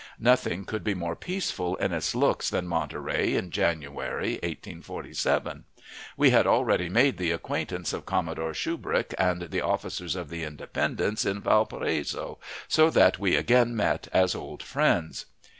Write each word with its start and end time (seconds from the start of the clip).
Nothing 0.19 0.65
could 0.65 0.83
be 0.83 0.95
more 0.95 1.15
peaceful 1.15 1.75
in 1.75 1.93
its 1.93 2.15
looks 2.15 2.49
than 2.49 2.65
Monterey 2.67 3.35
in 3.35 3.51
January, 3.51 4.39
1847. 4.41 5.65
We 6.17 6.31
had 6.31 6.47
already 6.47 6.89
made 6.89 7.19
the 7.19 7.29
acquaintance 7.29 7.93
of 7.93 8.07
Commodore 8.07 8.53
Shubrick 8.55 9.13
and 9.19 9.43
the 9.43 9.61
officers 9.61 10.15
of 10.15 10.29
the 10.29 10.41
Independence 10.43 11.23
in 11.23 11.39
Valparaiso, 11.39 12.39
so 12.67 12.89
that 12.89 13.19
we 13.19 13.35
again 13.35 13.75
met 13.75 14.07
as 14.11 14.33
old 14.33 14.63
friends. 14.63 15.27